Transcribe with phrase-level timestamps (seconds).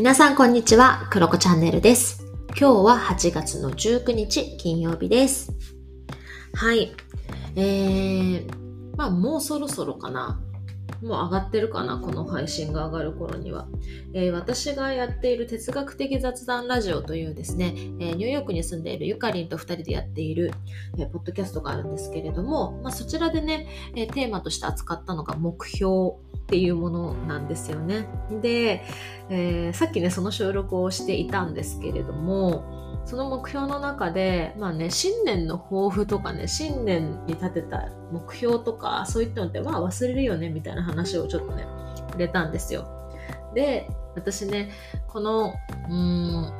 [0.00, 2.24] 皆さんこんにちは、クロコチャンネルです。
[2.58, 5.52] 今日は8月の19日金曜日です。
[6.54, 6.94] はい。
[7.54, 10.40] えー、まあもうそろそろかな。
[11.02, 13.68] もう上がってるかな、この配信が上がる頃には。
[14.14, 20.50] えー私がやっている哲学的雑談ラジオというですね、えーニューヨークに住んでいるゆかりんと2人でやっている、
[20.96, 26.14] えーポッドキャストがあるんですけれども、まあ、そちらでね、えーテーマとして扱ったのが目標
[26.50, 28.08] っていうものなんですよね。
[28.42, 28.82] で、
[29.28, 32.64] えーさっきね、その収録をしていたんですけれども、
[33.04, 41.64] その目標の中で、まあね、新年の抱負とかね、新年に立てた目標とか、そういったのって、まあ忘れるよね、みたいな話をちょっとね、
[42.08, 42.88] 触れたんですよ。
[43.54, 44.72] で、私ね、
[45.06, 45.54] この、
[45.88, 46.52] うん、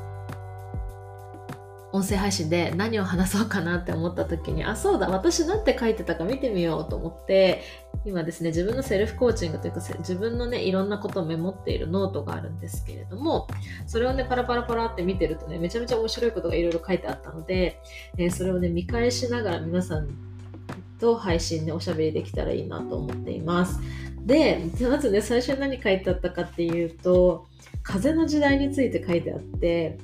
[1.93, 7.63] 音声配信で何を話そうかなって思った時に、あ、そうだ、私なんて書いてたか見てみようと思って、
[8.05, 13.49] 今ですね、自分のセルフコーチングというか、自分のね、いろんなことをメモっているノートがあるんですけれども、
[13.87, 17.81] それをね、パラパラパラって見てるとね、めちゃめちゃ面白いことがいろいろ書いてあったので、
[18.17, 20.09] えーそれをね、見返しながら皆さん
[21.01, 23.81] と配信でおしゃべりできたらいいなと思っています。
[24.25, 27.47] で、まずね、最初に何書いてあったかっていうと、
[27.83, 29.99] 風の時代について書いてあって、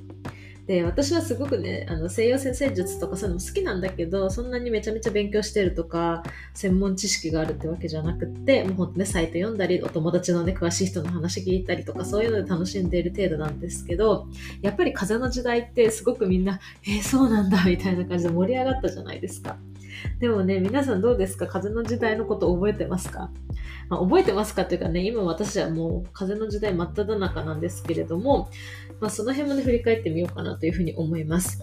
[0.67, 14.27] で、私はすごくね、あの西洋占星術とかそういうのも好きなんだけど、そんなにめちゃめちゃ勉強してるとか、専門知識があるってわけじゃなくって、もうほんとね、サイト読んだり、お友達のね、詳しい人の話聞いたりとか、そういうので楽しんでいる程度なんですけど、
[14.61, 19.57] やっぱり風の時代ってすごくみんな、えー、そうなんだ、みたいな感じで盛り上がったじゃないですか。
[20.21, 21.47] でもね、皆さんどうですか？
[21.47, 23.31] 風の時代のこと覚えてますか、
[23.89, 28.49] まあ、覚えてますかっていうかね、今私はもう風の時代真っ只中なんですけれども、
[29.01, 31.61] まあ、その辺もね、振り返ってみようかなというふうに思います。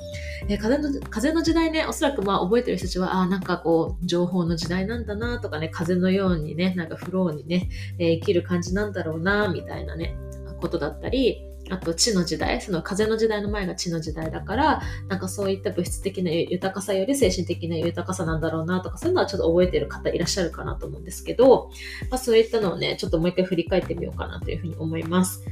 [0.48, 10.16] えー風の風の時代ね、おそらくまあ覚えてる人たちは、ああ、なんかこう、情報の時代なんだなとかね、風のようにね、なんかフローにね、えー生きる感じなんだろうな、みたいなね、
[10.62, 21.70] ことだったり、あと地の時代、その風の時代の前が地の時代だから、なんかそういった物質的な豊かさより精神的な豊かさなんだろうなとか、そういうのはちょっと覚えてる方いらっしゃるかなと思うんですけど、
[22.10, 25.44] まあそういったのをね、ちょっともう一回振り返ってみようかなというふうに思います。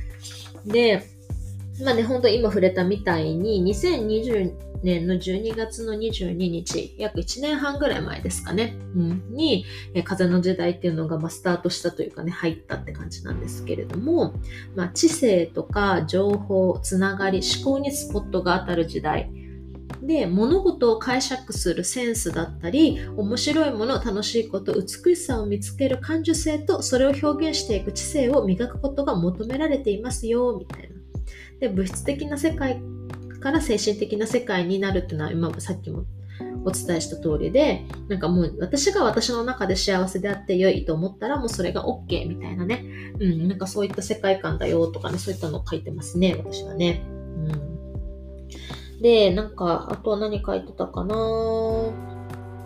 [0.66, 1.08] で、
[1.84, 14.34] まあね、本当今触れたみたいに、2020年の12月の22日、約1年半ぐらい前ですかね、うん、に、え風の時代っていうのがまスタートしたというかね、入ったって感じなんですけれども、
[14.76, 19.32] まあ、知性とか情報、つながり、思考にスポットが当たる時代。
[20.02, 30.96] で、物事を解釈するセンスだったり、面白いもの、楽しいこと、美しさを見つける感受性と、それを表現していく知性を磨くことが求められていますよ、みたいな。
[31.60, 32.82] で、物質的な世界
[33.42, 36.06] から精神的な世界になるっていうのは、今さっきも
[36.64, 42.86] お伝えした通りで、なんかもう私が私の中で幸せであって良いと思ったらもうそれが OK みたいなね。
[43.20, 47.04] うん、なんかそういった世界観だよとかね、そういったのを書いてますね、私はね。
[47.06, 47.08] う
[49.00, 49.02] ん。
[49.02, 51.16] で、なんか、あとは何書いてたかな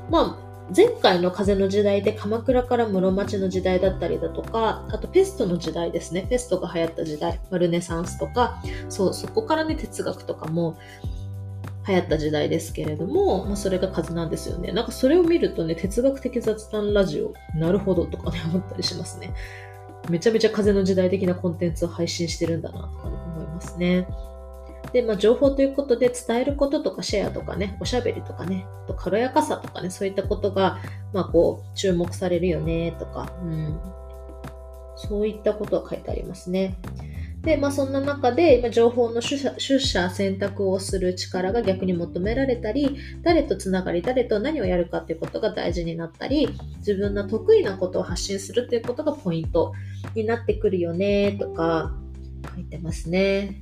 [0.10, 0.45] まあ、
[0.76, 6.26] 前回の風の時代で鎌倉から室町の時代だったりだとか、あとペストの時代ですね。
[6.30, 10.78] ペストが流行った時代、ルネサンスとか、そう、そこからね、哲学とかも
[11.88, 14.72] 流行った時代ですけれども、まあ、それが風なんですよね。
[14.72, 19.34] なんかそれを見るとね、哲学的雑談ラジオ、なるほどとかね、思ったりしますね。
[20.10, 24.08] めちゃめちゃ風の時代的なコンテンツを配信してるんだなとか、思いますね。
[24.96, 30.80] で、まあ、情報ということで伝えることとかシェアとかね、おしゃべりとかね、あと軽やかさとかね、そういったことが、
[31.12, 33.78] まあ、こう、注目されるよねとか、うん、
[34.96, 36.78] そういったことが書いてありますね。
[37.42, 49.74] で、まあ、そんな中で、ま情報の取捨選択をする力が逆に求められたり、誰とつながり、誰と何をやるかっていうことが大事になったり、自分の得意なことを発信するっていうことがポイント
[50.16, 51.94] になってくるよねとか
[52.56, 53.62] 書いてますね。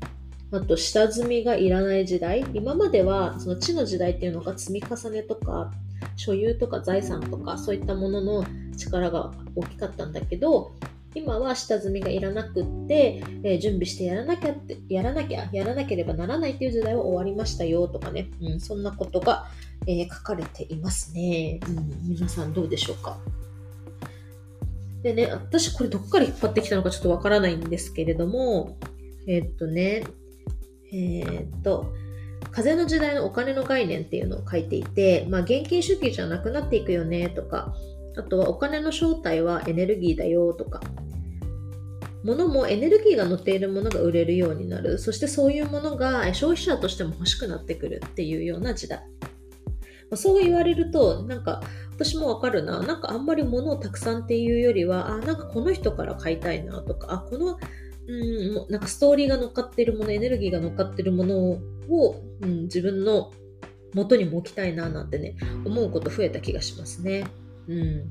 [0.54, 2.46] あと、下積みがいらない時代。
[2.54, 5.72] 今までは、その地の時代っていうのが積み重ねとか、
[6.16, 8.46] 所有とか財産とか、そういったものの
[8.78, 10.74] 力が大きかったんだけど、
[11.16, 19.46] 今は下積みがいらなくって、えー準備してやらなきゃって、やらなきゃ、やらなければならないっていう時代は終わりましたよとかね、うん、そんなことが、
[19.88, 22.10] えー書かれていますね、うん。
[22.10, 23.20] 皆さんどうでしょうか
[25.04, 28.78] でね、私これどっから引っ張ってきたのかちょっとわからないんですけれども、
[29.28, 30.04] えーっとね、
[30.94, 31.94] えーっと、
[32.52, 37.74] 風の時代のお金の概念っていうのを書いていて、まあ、現金主義じゃなくなっていくよねとか、
[38.16, 40.82] あとはお金の正体はエネルギーだよとか、
[42.24, 44.98] 物もエネルギーが乗っているものが売れるようになる。
[44.98, 49.02] そしてそういうものが消費者としても欲しくなってくるっていうような時代。
[50.10, 51.62] まそう言われると、なんか
[51.92, 52.80] 私もわかるな。
[52.82, 57.60] なんかあんまり物をたくさんっていうよりは、あ、なんかこの人から買いたいなとか、あ、この
[58.08, 63.32] うんなんかストーリーが乗っかってるものエネルギーが乗っかってるものを、うん、自分の
[63.94, 65.36] 元にも置きたいななんてね
[65.66, 67.26] 思うこと増えた気がしますね。
[67.68, 68.06] うん、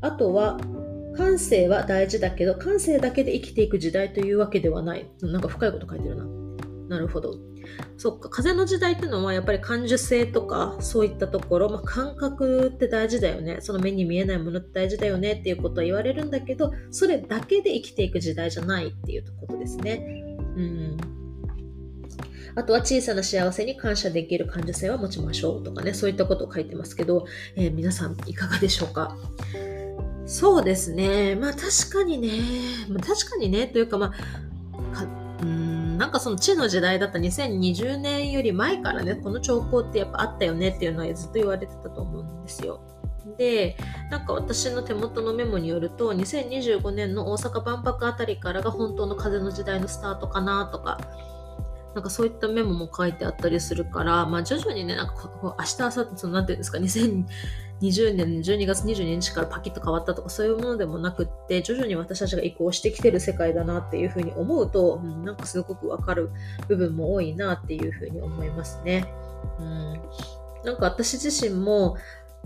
[0.00, 0.58] あとは
[1.16, 5.06] 感性は大事だけど感性だけで生きていく時代というわけではない。
[5.22, 6.39] なんか深いこと書いてるな。
[6.90, 7.36] なるほど。
[7.96, 8.28] そっか。
[8.28, 13.58] 風の時代ってのはやっぱり感受性とかそういったところ、まあ、感覚って大事だよね。
[13.60, 15.34] その目に見えないものって大事だよね。
[15.34, 20.36] っていうことは言われるんだけどそれだけで生きていく時代じゃないっていうことですね。
[20.56, 20.96] うん。
[22.56, 29.16] あとは小さな幸せに感謝できる感受性は持ちましょうとかね、そういったことを書いてますけど、えー、皆さんいかがでしょうか？
[30.26, 31.36] そうですね。
[31.36, 32.30] まあ確かにね、
[32.88, 34.12] ま、確かにね、というかまあ、
[36.00, 42.80] なんかその地の時代だった2020年より前からね、この兆候ってやっぱあったよねっていうのはずっと言われてたと思うんですよ。
[43.36, 43.76] で、
[44.10, 50.98] なんか私の手元のメモによると、2025年の大阪万博あたりからが本当の風の時代のスタートかなとか、
[51.94, 66.30] なんかそういったメモも書いてあったりするから、まあ徐々にね、なんかこう明日、明後日、そのなんていうんですか、2020年12月22日からパキッと変わったとかそういうものでもなくって、徐々に私たちが移行してきてる世界だなっていうふうに思うと、うん、なんかすごくわかる
[66.68, 69.12] 部分も多いなっていうふうに思いますね。
[69.58, 70.00] うん、
[70.64, 71.96] なんか私自身も、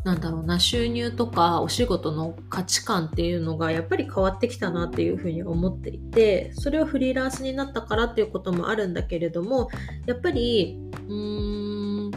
[0.05, 9.71] なんだろうな、収入とかお仕事の価値観っていうのがやっぱり変わってきたなっていうふうに思っていて、それはフリーランスになったからっていうこともあるんだけれども、
[10.07, 10.79] やっぱり、
[11.09, 12.11] うーん、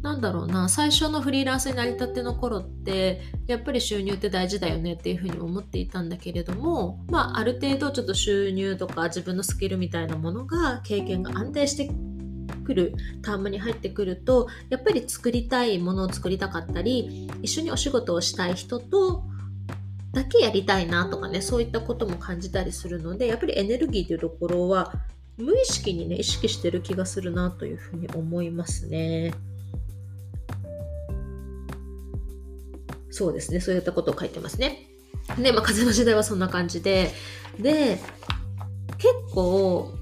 [0.00, 11.90] なんだろうな、最初のフリーランスになりたての頃って、やっぱり収入って大事だよねっていうふうに思っていたんだけれども、まあ、ある程度ちょっと収入とか自分のスキルみたいなものが、経験が安定して
[12.70, 19.24] くるタームに入ってくるとやっぱり作りたいものを作りたかったり一緒にお仕事をしたい人と
[20.12, 24.92] だけやりたいなとかねそういったことも感じたりするのでやっぱりエネルギーというところは
[25.36, 29.34] 無意識にね意識してる気がするなというふうに思いますね。
[33.12, 34.86] そうですねそういったことを書いてますね。
[35.38, 37.10] で、まあ、風の時代はそんな感じで
[37.58, 37.98] で
[38.98, 39.94] 結構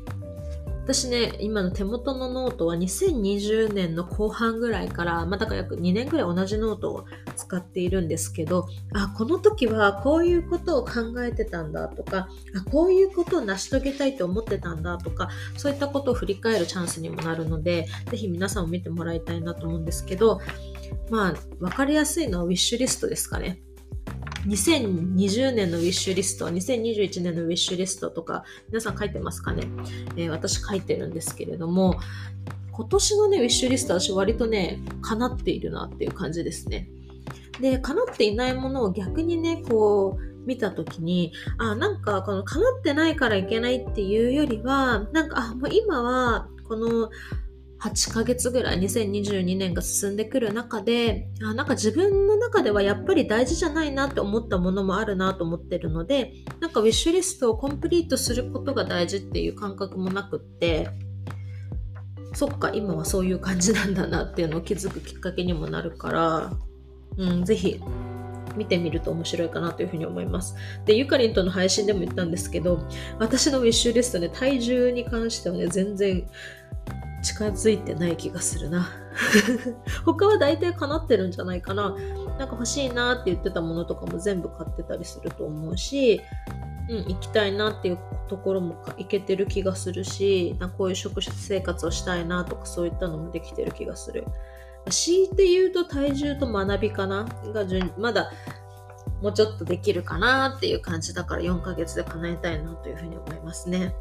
[0.88, 7.04] 私ね、今の手元のノートは2020年の後半ぐらいから、まあ、だから約2年ぐらい同じノートを
[7.36, 20.40] 使っているんですけど、あ、この時はこういうことを考えてたんだとか、あこういうことを成し遂げたいと思ってたんだとか、そういったことを振り返るチャンスにもなるので、ぜひ皆さんも見てもらいたいなと思うんですけど、
[21.10, 23.60] まあ、わかりやすいのはウィッシュリストですかね。
[24.46, 29.64] 2020年のウィッシュリスト、2021年のウィッシュリストとか、皆さん書いてますかね、
[30.16, 31.98] えー、私書いてるんですけれども、
[32.72, 36.88] 今年のね、ウィッシュリスト私割とね、叶っているなっていう感じですね。
[37.60, 47.10] で、叶っていないものを逆にね、こう、見た時に、あ、なんかこの叶ってないからいけないっていうよりは、なんか、あ、もう今は、この
[47.80, 60.88] 8ヶ月ぐらい2022年が進んでくる中であなんか自分の中ではやっぱり大事じゃないなって思ったものもあるなと思ってるのでなんかウィッシュリストをコンプリートすることが大事っていう感覚もなくって
[62.34, 66.52] そっか今はそういう感じなんだなっていうのを気づくきっかけにもなるから、
[67.16, 67.80] うん、ぜひ
[68.56, 70.56] 見てみると面白いかなというふうに思います。
[70.84, 72.86] で、ゆかりんとの配信でも言ったんですけど、
[73.18, 76.26] 私のウィッシュリストね、体重に関してはね、全然
[77.22, 78.88] 近づいてない気がするな。
[80.04, 81.96] 他は大体叶ってるんじゃないかな。
[82.38, 86.20] なんか欲しいなって言ってたものとかも全部買ってたりすると思うし
[86.88, 87.98] うん、行きたいなっていう
[88.28, 94.24] ところも行けてる気がするしなこういう食生活をしたいなとかそういったのもできてる気がする。
[94.90, 97.24] 強いて言うと体重と学びかな。
[97.52, 97.66] が
[97.98, 98.32] まだ
[99.20, 103.94] もうちょっとできるかなっていう感じだから4ヶ月で叶えたいなというふうに思いますね。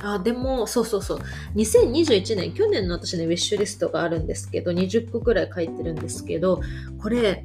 [0.00, 1.18] あ、でも、そうそうそう。
[1.56, 6.60] 2021年、去年の私ね、ウィッシュリストがあるんですけど、20個ぐらい書いてるんですけど、
[7.00, 7.44] これ、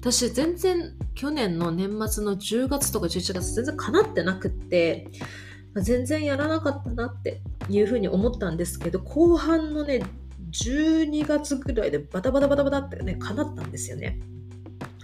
[0.00, 5.06] 私全然去年の年末の10月とか11月全然叶ってなくって、
[5.76, 10.02] 全然やらなかったなっていうふうに思ったんですけど、後半のね、
[10.50, 14.18] 12月ぐらいでバタバタバタバタってね、叶ったんですよね。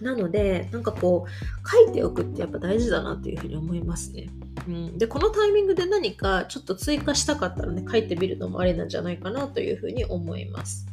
[0.02, 4.28] なので、なんかこう、書いておくってやっぱ大事だなっていうふうに思いますね。
[4.67, 10.87] うん、で、このタイミングで何かちょっと追加したかったらね、書いてみるのもありなんじゃないかなというふうに思います。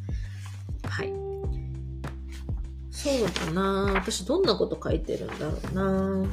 [0.83, 1.25] はい。
[3.05, 6.27] そうだな私どんなこと書いてるんだろうな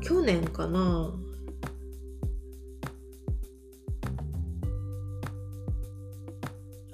[0.00, 1.12] 去年かな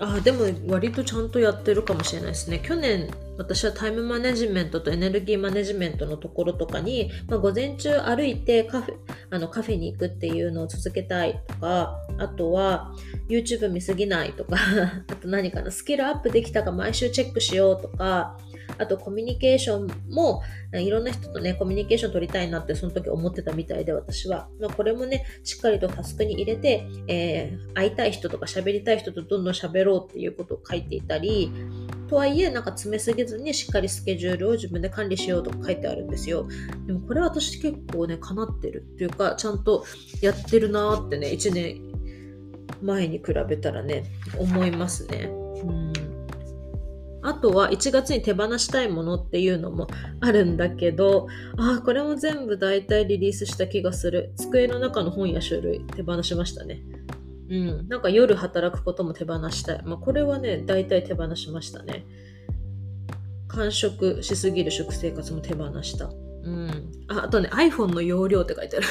[0.01, 2.59] あでも割とちゃんとやってるかもしれないですね。
[2.59, 8.95] 去年私はタイムマネジメントとエネルギーマネジメントのところとかに、まあ、午前中歩いてカフェ
[9.29, 12.95] あのカフェに行くっていうのを続けたいとかあとは
[13.29, 14.57] YouTube 見すぎないとか
[15.07, 18.39] あと何かなスキルアップできたか毎週チェックしようとか
[18.81, 24.49] あとコミュニケーションもいろんな人とね、コミュニケーション取りたいなってその時思ってたみたいで私は。
[24.59, 31.53] まあ、これもね、しっかりとタスクに入れて、えー、会いたい人とか喋りたい人とどんどん喋ろうっていうことを書いていたり、
[32.09, 36.49] とはいえ、なんか詰めすぎずにしっかりスケジュールを自分で管理しようとか書いてあるんですよ。
[36.87, 39.85] でもこれは私結構ね、叶ってるっていうか、ちゃんと
[40.23, 41.83] やってるなーってね、1年
[42.81, 44.05] 前に比べたらね、
[44.39, 45.31] 思いますね。
[45.65, 45.90] うん
[47.23, 49.89] あとは1月に手放したいものっていうのも
[50.21, 51.27] あるんだけど、
[51.59, 54.33] ああ、これも全部大体リリースした気がする。
[54.37, 56.83] 机の中の本や書類手放しましたね。
[57.51, 57.89] うん。
[57.89, 59.83] なんか夜働くことも手放したい。
[59.85, 62.07] まあこれはね、大体手放しましたね。
[63.49, 66.07] 完食しすぎる食生活も手放した。
[66.07, 66.93] うん。
[67.09, 68.87] ああとね、iPhone の容量って書いてある。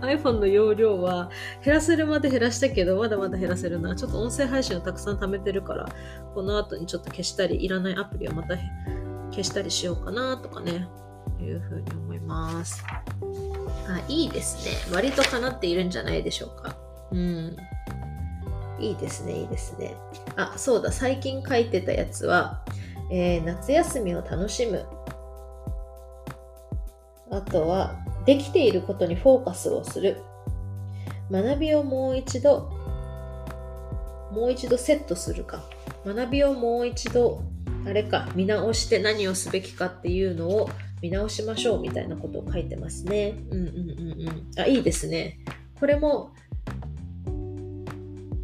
[0.00, 1.30] iPhone の容量は
[1.64, 3.94] 減らせるまで減らしたけど、まだまだ減らせるな。
[3.94, 5.86] ちょっと音声配信をたくさん貯めてるから、
[6.34, 8.56] この後にちょっと消したり、いらないアプリをまた
[9.30, 10.88] 消したりしようかなとかね、
[11.40, 12.84] いうふうに思います。
[13.88, 14.94] あ、いいですね。
[14.94, 16.76] 割と叶っているんじゃないでしょうか。
[17.12, 17.56] うん。
[18.80, 19.94] いいですね、いいですね。
[20.36, 22.64] あ、そうだ、最近書いてたやつは、
[23.10, 24.84] えー、夏休みを楽しむ。
[27.30, 27.96] あとは、
[28.28, 30.20] できていることにフォーカスをする。
[31.30, 32.70] 学びをもう一度、
[34.30, 35.64] もう一度セットするか。
[36.04, 37.40] 学びをもう一度、
[37.86, 40.68] あれか、見直して何をすべきかっていうのを
[41.00, 43.34] 見直しましょうみたいなことを書いてますね。
[43.50, 44.60] うんうんうんうん。
[44.60, 45.38] あ、いいですね。
[45.80, 46.34] これも、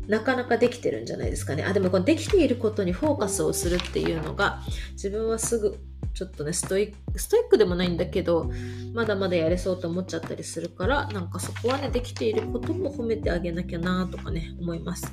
[0.09, 1.63] なかなかできてるんじゃないですかね。
[1.63, 4.63] あ、でもこのできていることにフォーカスをするっていうのが、
[4.93, 5.79] 自分はすぐ
[6.15, 8.51] ちょっとね、ストイック、ストイックでもないんだけど、
[8.95, 15.13] まだまだやれそうと思っちゃったりするから、なんかそこはね、できていることも褒めてあげなきゃなとかね、思います。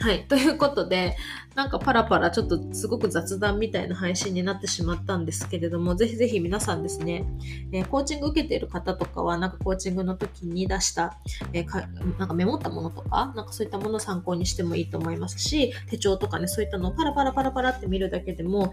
[0.00, 0.24] はい。
[0.26, 1.16] ということで、
[1.54, 7.24] なんかパラパラちょっとすごく雑談みたいな配信になってしまったんですけれども、ぜひぜひ皆さんですね、
[7.72, 11.18] えー、コーチング受けている方とかは、なんかコーチングの時に出した、
[11.52, 11.86] えー、か
[12.18, 18.72] なんかメモったものとか、なんかそういったものを参考にしてもいいと思いますし、手帳とかね、そういったのをパラパラパラパラって見るだけでも、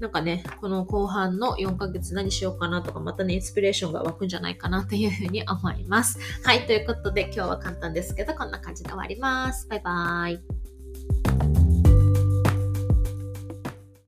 [0.00, 6.18] なんかね、この後半の4ヶ月何しようかなとか、またね、インスピレーションが湧くんじゃないかなというふうに思います。
[6.42, 9.68] はい、ということで今日は簡単ですけど、こんな感じで終わります。
[9.68, 10.65] バイバーイ。